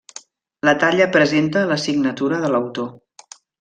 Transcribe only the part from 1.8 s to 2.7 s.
signatura de